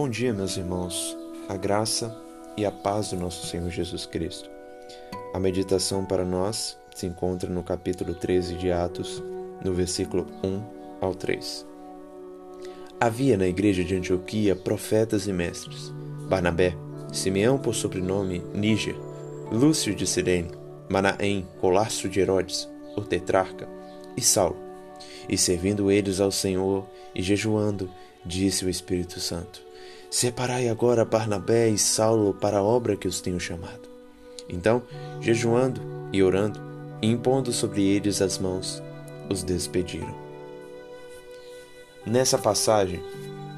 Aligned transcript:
Bom 0.00 0.08
dia, 0.08 0.32
meus 0.32 0.56
irmãos. 0.56 1.18
A 1.48 1.56
graça 1.56 2.16
e 2.56 2.64
a 2.64 2.70
paz 2.70 3.10
do 3.10 3.16
nosso 3.16 3.48
Senhor 3.48 3.68
Jesus 3.68 4.06
Cristo. 4.06 4.48
A 5.34 5.40
meditação 5.40 6.04
para 6.04 6.24
nós 6.24 6.78
se 6.94 7.04
encontra 7.04 7.50
no 7.50 7.64
capítulo 7.64 8.14
13 8.14 8.54
de 8.54 8.70
Atos, 8.70 9.20
no 9.60 9.74
versículo 9.74 10.24
1 10.44 10.62
ao 11.00 11.16
3. 11.16 11.66
Havia 13.00 13.36
na 13.36 13.48
igreja 13.48 13.82
de 13.82 13.96
Antioquia 13.96 14.54
profetas 14.54 15.26
e 15.26 15.32
mestres: 15.32 15.92
Barnabé, 16.28 16.76
Simeão 17.12 17.58
por 17.58 17.74
sobrenome 17.74 18.38
Níger, 18.54 18.94
Lúcio 19.50 19.92
de 19.96 20.06
Sirene, 20.06 20.52
Manaém, 20.88 21.44
colastro 21.60 22.08
de 22.08 22.20
Herodes, 22.20 22.68
o 22.96 23.00
tetrarca, 23.00 23.68
e 24.16 24.22
Saulo. 24.22 24.58
E 25.28 25.36
servindo 25.36 25.90
eles 25.90 26.20
ao 26.20 26.30
Senhor 26.30 26.86
e 27.16 27.20
jejuando, 27.20 27.90
disse 28.24 28.64
o 28.64 28.70
Espírito 28.70 29.18
Santo: 29.18 29.66
Separai 30.10 30.68
agora 30.68 31.04
Barnabé 31.04 31.68
e 31.68 31.76
Saulo 31.76 32.32
para 32.32 32.58
a 32.58 32.62
obra 32.62 32.96
que 32.96 33.06
os 33.06 33.20
tenho 33.20 33.38
chamado. 33.38 33.88
Então, 34.48 34.82
jejuando 35.20 35.80
e 36.12 36.22
orando, 36.22 36.58
e 37.02 37.10
impondo 37.10 37.52
sobre 37.52 37.82
eles 37.82 38.22
as 38.22 38.38
mãos, 38.38 38.82
os 39.28 39.42
despediram. 39.42 40.14
Nessa 42.06 42.38
passagem, 42.38 43.02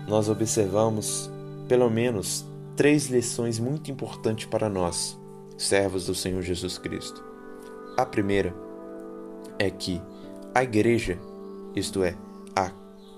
nós 0.09 0.29
observamos 0.29 1.31
pelo 1.69 1.89
menos 1.89 2.45
três 2.77 3.07
lições 3.07 3.61
muito 3.61 3.91
importantes 3.93 4.47
para 4.47 4.69
nós, 4.69 5.17
servos 5.57 6.07
do 6.07 6.15
Senhor 6.17 6.43
Jesus 6.43 6.79
Cristo. 6.79 7.23
A 7.97 8.05
primeira 8.05 8.53
é 9.57 9.71
que 9.71 10.03
a 10.53 10.65
igreja, 10.65 11.17
isto 11.77 12.03
é, 12.03 12.17
a 12.57 12.71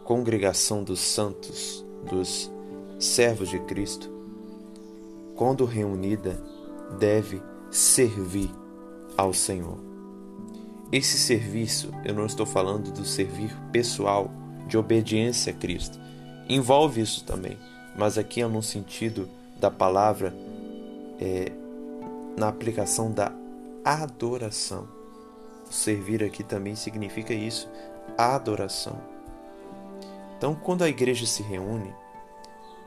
congregação 0.05 0.85
dos 0.85 1.01
santos, 1.01 1.83
dos 2.11 2.51
servos 3.05 3.49
de 3.49 3.59
Cristo, 3.59 4.09
quando 5.35 5.65
reunida, 5.65 6.41
deve 7.01 7.43
servir 7.69 8.49
ao 9.17 9.35
Senhor. 9.35 9.79
Esse 10.93 11.19
serviço, 11.19 11.91
eu 12.05 12.15
não 12.15 12.27
estou 12.27 12.47
falando 12.47 12.93
do 12.93 13.05
servir 13.05 13.53
pessoal, 13.73 14.30
de 14.69 14.79
obediência 14.79 15.53
a 15.53 15.57
Cristo. 15.57 15.99
Envolve 16.49 17.01
isso 17.01 17.25
também, 17.25 17.59
mas 17.97 18.17
aqui 18.17 18.41
é 18.41 18.47
no 18.47 18.63
sentido 18.63 19.29
da 19.59 19.71
palavra, 19.71 20.33
é, 21.21 21.51
na 22.37 22.49
aplicação 22.49 23.11
da 23.11 23.33
adoração. 23.85 24.87
Servir 25.69 26.23
aqui 26.23 26.45
também 26.45 26.77
significa 26.77 27.35
isso, 27.35 27.69
adoração. 28.17 29.01
Então, 30.39 30.55
quando 30.55 30.83
a 30.83 30.89
igreja 30.89 31.27
se 31.27 31.43
reúne, 31.43 31.93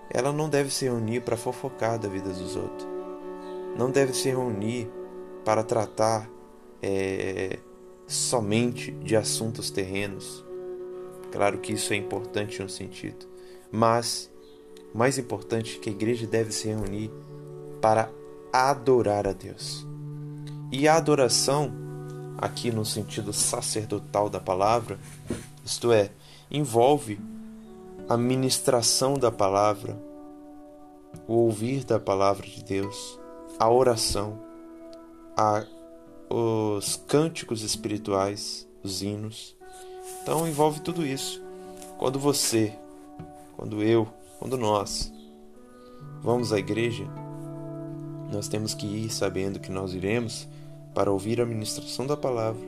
ela 0.10 0.32
não 0.32 0.50
deve 0.50 0.72
se 0.72 0.86
reunir 0.86 1.22
para 1.22 1.38
fofocar 1.38 2.00
da 2.00 2.08
vida 2.08 2.30
dos 2.30 2.56
outros. 2.56 2.88
Não 3.78 3.92
deve 3.92 4.14
se 4.14 4.30
reunir 4.30 4.90
para 5.44 5.64
tratar 5.64 6.30
é, 6.82 7.60
somente 8.08 8.92
de 8.92 9.16
assuntos 9.16 9.70
terrenos. 9.70 10.44
Claro 11.32 11.60
que 11.60 11.74
isso 11.74 11.92
é 11.94 11.96
importante 11.96 12.62
em 12.62 12.66
um 12.66 12.70
sentido, 12.70 13.28
mas 13.72 14.32
mais 14.94 15.18
importante 15.18 15.80
que 15.80 15.90
a 15.90 15.92
igreja 15.92 16.26
deve 16.26 16.52
se 16.54 16.70
reunir 16.70 17.12
para 17.82 18.10
adorar 18.54 19.28
a 19.28 19.34
Deus. 19.34 19.86
E 20.72 20.88
a 20.88 20.96
adoração, 20.96 21.74
aqui 22.38 22.72
no 22.72 22.86
sentido 22.86 23.34
sacerdotal 23.34 24.30
da 24.30 24.40
palavra, 24.40 24.98
isto 25.66 25.92
é, 25.92 26.12
envolve 26.50 27.20
a 28.08 28.16
ministração 28.16 29.16
da 29.16 29.32
palavra, 29.32 29.98
o 31.28 31.34
ouvir 31.34 31.84
da 31.84 32.00
palavra 32.00 32.46
de 32.46 32.64
Deus, 32.64 33.20
a 33.58 33.68
oração, 33.68 34.40
a, 35.36 35.66
os 36.30 36.98
cânticos 37.08 37.64
espirituais, 37.64 38.68
os 38.84 39.02
hinos. 39.02 39.58
Então 40.22 40.48
envolve 40.48 40.82
tudo 40.82 41.04
isso. 41.04 41.42
Quando 41.98 42.20
você, 42.20 42.78
quando 43.58 43.82
eu, 43.82 44.08
quando 44.38 44.56
nós 44.56 45.12
vamos 46.22 46.54
à 46.54 46.60
igreja, 46.60 47.06
nós 48.32 48.48
temos 48.48 48.76
que 48.76 48.86
ir 48.86 49.10
sabendo 49.10 49.60
que 49.60 49.72
nós 49.72 49.96
iremos 49.96 50.48
para 50.94 51.12
ouvir 51.12 51.42
a 51.42 51.46
ministração 51.46 52.06
da 52.06 52.16
palavra, 52.16 52.62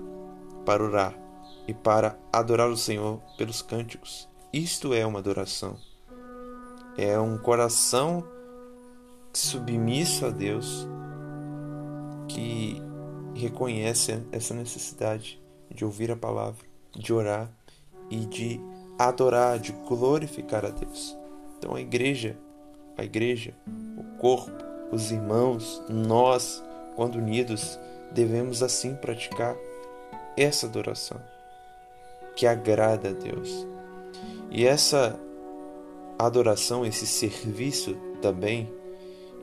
para 0.66 0.84
orar 0.84 1.14
e 1.68 1.76
para 1.76 2.18
adorar 2.34 2.70
o 2.70 2.78
Senhor 2.78 3.22
pelos 3.38 3.62
cânticos 3.62 4.28
isto 4.52 4.94
é 4.94 5.06
uma 5.06 5.20
adoração. 5.20 5.78
É 6.98 7.20
um 7.20 7.38
coração 7.38 8.24
submisso 9.34 10.26
a 10.26 10.30
Deus 10.30 10.88
que 12.28 12.82
reconhece 13.36 14.24
essa 14.32 14.54
necessidade 14.54 15.42
de 15.70 15.86
ouvir 15.86 16.12
a 16.12 16.16
palavra, 16.16 16.66
de 16.96 17.14
orar 17.14 17.50
e 18.10 18.26
de 18.26 18.60
adorar, 18.98 19.60
de 19.60 19.72
glorificar 19.72 20.66
a 20.66 20.70
Deus. 20.70 21.16
Então 21.58 21.76
a 21.76 21.82
igreja, 21.82 22.38
a 22.98 23.04
igreja, 23.04 23.54
o 23.98 24.18
corpo, 24.18 24.52
os 24.92 25.12
irmãos, 25.12 25.82
nós, 25.90 26.64
quando 26.96 27.16
unidos, 27.16 27.80
devemos 28.12 28.64
assim 28.64 28.96
praticar 28.96 29.56
essa 30.36 30.66
adoração 30.66 31.22
que 32.36 32.48
agrada 32.48 33.10
a 33.10 33.14
Deus. 33.14 33.68
E 34.50 34.66
essa 34.66 35.20
adoração, 36.18 36.86
esse 36.86 37.06
serviço 37.06 37.96
também 38.22 38.72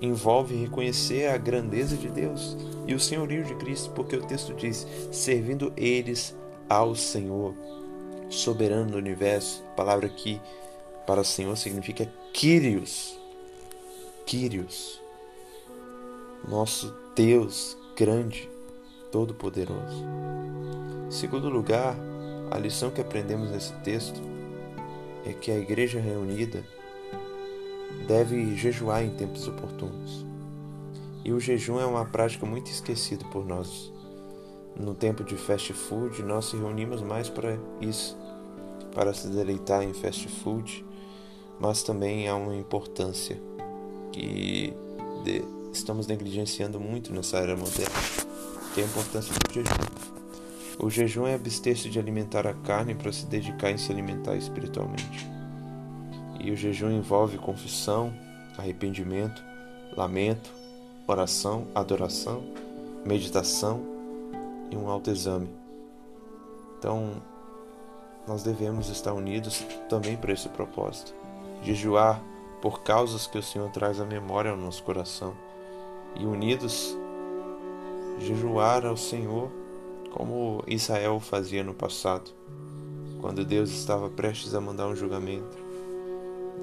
envolve 0.01 0.55
reconhecer 0.55 1.29
a 1.29 1.37
grandeza 1.37 1.97
de 1.97 2.09
Deus 2.09 2.57
e 2.87 2.95
o 2.95 3.01
senhorio 3.01 3.45
de 3.45 3.55
Cristo, 3.55 3.91
porque 3.91 4.17
o 4.17 4.27
texto 4.27 4.53
diz: 4.55 4.87
servindo 5.11 5.73
eles 5.77 6.37
ao 6.69 6.95
Senhor, 6.95 7.55
soberano 8.29 8.93
do 8.93 8.99
universo. 8.99 9.63
Palavra 9.77 10.07
aqui 10.07 10.41
para 11.07 11.25
Senhor 11.25 11.57
significa 11.57 12.11
Kyrios. 12.33 13.19
Kyrios. 14.27 15.01
Nosso 16.49 16.95
Deus 17.15 17.77
grande, 17.97 18.51
todo-poderoso. 19.13 20.05
Segundo 21.09 21.49
lugar, 21.49 21.97
a 22.51 22.59
lição 22.59 22.91
que 22.91 23.01
aprendemos 23.01 23.51
nesse 23.51 23.73
texto 23.77 24.21
é 25.27 25.33
que 25.33 25.51
a 25.51 25.59
igreja 25.59 26.01
reunida 26.01 26.65
deve 28.07 28.55
jejuar 28.57 29.05
em 29.05 29.11
tempos 29.11 29.49
oportunos. 29.49 30.25
E 31.25 31.33
o 31.33 31.41
jejum 31.41 31.81
é 31.81 31.87
uma 31.87 32.05
prática 32.05 32.45
muito 32.45 32.71
esquecida 32.71 33.25
por 33.27 33.47
nós. 33.47 33.93
No 34.79 34.95
tempo 34.95 35.25
de 35.25 35.37
fast 35.37 35.73
food, 35.73 36.23
nós 36.23 36.47
se 36.47 36.57
reunimos 36.57 37.01
mais 37.01 37.29
para 37.29 37.57
isso, 37.81 38.17
para 38.95 39.15
se 39.15 39.29
deleitar 39.29 39.83
em 39.83 39.95
fast 39.95 40.29
food, 40.29 40.85
mas 41.59 41.83
também 41.83 42.29
há 42.29 42.35
uma 42.35 42.55
importância 42.55 43.41
que 44.13 44.75
estamos 45.73 46.07
negligenciando 46.07 46.79
muito 46.79 47.13
nessa 47.13 47.39
era 47.39 47.57
moderna, 47.57 47.95
que 48.75 48.81
é 48.81 48.85
a 48.85 48.87
importância 48.87 49.33
do 49.33 49.53
jejum. 49.53 50.24
O 50.79 50.91
jejum 50.91 51.27
é 51.27 51.35
abster-se 51.35 51.89
de 51.89 51.99
alimentar 51.99 52.47
a 52.47 52.55
carne 52.55 52.95
para 52.95 53.13
se 53.13 53.27
dedicar 53.27 53.71
em 53.71 53.79
se 53.79 53.93
alimentar 53.93 54.37
espiritualmente. 54.37 55.29
E 56.41 56.51
o 56.51 56.57
jejum 56.57 56.91
envolve 56.91 57.39
confissão, 57.39 58.13
arrependimento, 58.59 59.43
lamento, 59.97 60.51
oração, 61.07 61.67
adoração, 61.75 62.43
meditação 63.05 63.81
e 64.71 64.77
um 64.77 64.89
autoexame. 64.89 65.49
Então, 66.79 67.23
nós 68.27 68.43
devemos 68.43 68.89
estar 68.89 69.13
unidos 69.13 69.65
também 69.89 70.17
para 70.17 70.33
esse 70.33 70.49
propósito. 70.49 71.15
Jejuar 71.63 72.23
por 72.61 72.83
causas 72.83 73.27
que 73.27 73.39
o 73.39 73.43
Senhor 73.43 73.71
traz 73.71 74.01
à 74.01 74.05
memória 74.05 74.51
ao 74.51 74.57
nosso 74.57 74.83
coração. 74.83 75.35
E 76.17 76.27
unidos, 76.27 76.97
jejuar 78.19 78.85
ao 78.85 78.97
Senhor 78.97 79.51
como 80.15 80.63
Israel 80.69 81.19
fazia 81.19 81.65
no 81.65 81.75
passado, 81.75 82.31
quando 83.21 83.45
Deus 83.45 83.71
estava 83.71 84.09
prestes 84.09 84.55
a 84.55 84.61
mandar 84.61 84.87
um 84.87 84.95
julgamento. 84.95 85.59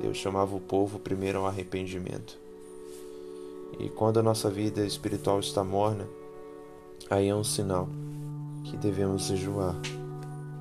Deus 0.01 0.15
chamava 0.15 0.55
o 0.55 0.61
povo 0.61 0.97
primeiro 0.97 1.39
ao 1.39 1.47
arrependimento. 1.47 2.39
E 3.77 3.89
quando 3.89 4.21
a 4.21 4.23
nossa 4.23 4.49
vida 4.49 4.85
espiritual 4.85 5.41
está 5.41 5.65
morna, 5.65 6.07
aí 7.09 7.27
é 7.27 7.35
um 7.35 7.43
sinal 7.43 7.89
que 8.63 8.77
devemos 8.77 9.23
jejuar. 9.23 9.75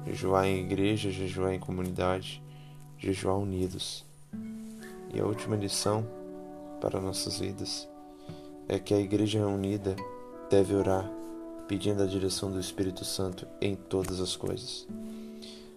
Jejuar 0.04 0.46
em 0.46 0.58
igreja, 0.58 1.12
jejuar 1.12 1.54
em 1.54 1.60
comunidade, 1.60 2.42
jejuar 2.98 3.38
unidos. 3.38 4.04
E 5.14 5.20
a 5.20 5.25
última 5.25 5.54
lição 5.54 6.04
para 6.81 7.00
nossas 7.00 7.38
vidas 7.38 7.88
é 8.69 8.81
que 8.81 8.92
a 8.92 8.98
igreja 8.98 9.46
unida 9.46 9.94
deve 10.50 10.75
orar 10.75 11.19
pedindo 11.70 12.02
a 12.02 12.06
direção 12.06 12.50
do 12.50 12.58
Espírito 12.58 13.05
Santo 13.05 13.46
em 13.61 13.76
todas 13.76 14.20
as 14.20 14.34
coisas. 14.34 14.88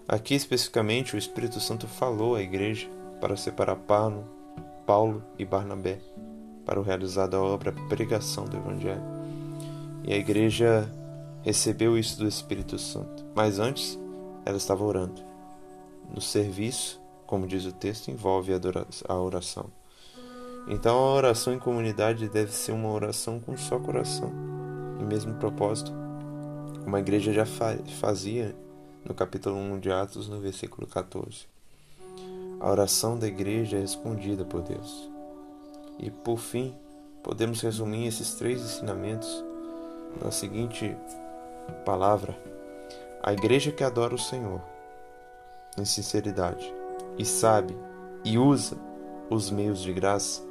Aqui 0.07 0.33
especificamente, 0.33 1.15
o 1.15 1.19
Espírito 1.19 1.59
Santo 1.59 1.85
falou 1.85 2.33
à 2.33 2.41
igreja 2.41 2.89
para 3.21 3.37
separar 3.37 3.75
pano 3.75 4.27
Paulo 4.87 5.23
e 5.37 5.45
Barnabé 5.45 5.99
para 6.65 6.79
o 6.79 6.83
realizar 6.83 7.27
da 7.27 7.39
obra 7.39 7.71
pregação 7.89 8.45
do 8.45 8.57
Evangelho. 8.57 9.03
E 10.03 10.11
a 10.11 10.17
igreja 10.17 10.91
recebeu 11.43 11.95
isso 11.95 12.17
do 12.17 12.27
Espírito 12.27 12.79
Santo. 12.79 13.23
Mas 13.35 13.59
antes, 13.59 13.99
ela 14.47 14.57
estava 14.57 14.83
orando. 14.83 15.21
No 16.11 16.21
serviço, 16.21 16.99
como 17.27 17.45
diz 17.45 17.67
o 17.67 17.71
texto, 17.71 18.09
envolve 18.09 18.51
a 18.51 19.15
oração. 19.15 19.67
Então 20.67 20.97
a 20.97 21.13
oração 21.13 21.53
em 21.53 21.59
comunidade 21.59 22.27
deve 22.29 22.51
ser 22.51 22.71
uma 22.71 22.89
oração 22.89 23.39
com 23.39 23.55
só 23.55 23.77
coração 23.77 24.52
e 25.03 25.05
mesmo 25.05 25.35
propósito, 25.35 25.91
como 26.81 26.95
a 26.95 26.99
igreja 26.99 27.33
já 27.33 27.45
fazia 27.99 28.55
no 29.03 29.13
capítulo 29.13 29.57
1 29.57 29.79
de 29.79 29.91
Atos, 29.91 30.29
no 30.29 30.39
versículo 30.39 30.87
14. 30.87 31.45
A 32.59 32.71
oração 32.71 33.19
da 33.19 33.27
igreja 33.27 33.77
é 33.77 33.81
respondida 33.81 34.45
por 34.45 34.61
Deus. 34.61 35.09
E 35.99 36.09
por 36.09 36.37
fim, 36.37 36.73
podemos 37.21 37.61
resumir 37.61 38.07
esses 38.07 38.33
três 38.35 38.61
ensinamentos 38.61 39.43
na 40.23 40.31
seguinte 40.31 40.95
palavra: 41.85 42.37
a 43.21 43.33
igreja 43.33 43.71
que 43.71 43.83
adora 43.83 44.15
o 44.15 44.19
Senhor 44.19 44.61
em 45.77 45.85
sinceridade 45.85 46.73
e 47.17 47.25
sabe 47.25 47.75
e 48.23 48.37
usa 48.37 48.77
os 49.29 49.51
meios 49.51 49.81
de 49.81 49.91
graça 49.91 50.41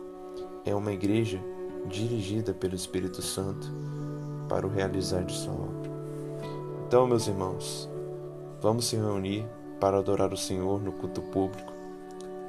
é 0.65 0.75
uma 0.75 0.93
igreja 0.93 1.41
dirigida 1.89 2.53
pelo 2.53 2.75
Espírito 2.75 3.23
Santo 3.23 3.73
para 4.53 4.67
o 4.67 4.71
realizar 4.71 5.25
de 5.25 5.33
sua 5.33 5.55
obra. 5.55 5.91
Então, 6.87 7.07
meus 7.07 7.27
irmãos, 7.27 7.89
vamos 8.61 8.85
se 8.85 8.97
reunir 8.97 9.47
para 9.81 9.97
adorar 9.97 10.31
o 10.31 10.37
Senhor 10.37 10.79
no 10.79 10.93
culto 10.93 11.23
público. 11.23 11.73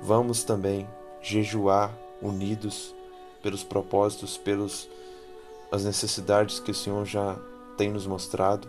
Vamos 0.02 0.44
também 0.44 0.86
jejuar 1.22 1.98
unidos 2.22 2.94
pelos 3.42 3.64
propósitos, 3.64 4.38
pelas 4.38 4.90
as 5.72 5.86
necessidades 5.86 6.60
que 6.60 6.72
o 6.72 6.76
Senhor 6.76 7.06
já 7.06 7.38
tem 7.78 7.90
nos 7.90 8.06
mostrado, 8.06 8.68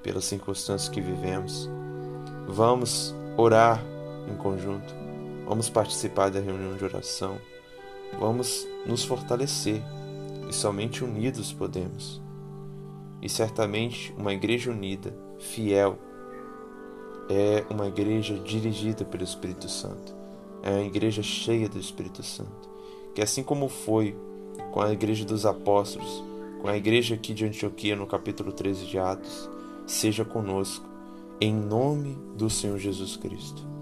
pelas 0.00 0.24
circunstâncias 0.24 0.88
que 0.88 1.00
vivemos. 1.00 1.68
Vamos 2.46 3.12
orar 3.36 3.82
em 4.30 4.36
conjunto. 4.36 4.94
Vamos 5.44 5.68
participar 5.68 6.30
da 6.30 6.38
reunião 6.38 6.76
de 6.76 6.84
oração. 6.84 7.36
Vamos 8.20 8.64
nos 8.86 9.04
fortalecer 9.04 9.82
e 10.48 10.52
somente 10.52 11.02
unidos 11.02 11.52
podemos. 11.52 12.22
E 13.24 13.28
certamente 13.30 14.14
uma 14.18 14.34
igreja 14.34 14.70
unida, 14.70 15.16
fiel, 15.38 15.98
é 17.30 17.64
uma 17.70 17.88
igreja 17.88 18.38
dirigida 18.38 19.02
pelo 19.02 19.24
Espírito 19.24 19.66
Santo. 19.66 20.14
É 20.62 20.68
uma 20.68 20.84
igreja 20.84 21.22
cheia 21.22 21.66
do 21.66 21.78
Espírito 21.78 22.22
Santo. 22.22 22.68
Que 23.14 23.22
assim 23.22 23.42
como 23.42 23.70
foi 23.70 24.14
com 24.72 24.82
a 24.82 24.92
igreja 24.92 25.24
dos 25.24 25.46
apóstolos, 25.46 26.22
com 26.60 26.68
a 26.68 26.76
igreja 26.76 27.14
aqui 27.14 27.32
de 27.32 27.46
Antioquia 27.46 27.96
no 27.96 28.06
capítulo 28.06 28.52
13 28.52 28.84
de 28.84 28.98
Atos, 28.98 29.48
seja 29.86 30.22
conosco, 30.22 30.86
em 31.40 31.54
nome 31.54 32.18
do 32.36 32.50
Senhor 32.50 32.78
Jesus 32.78 33.16
Cristo. 33.16 33.73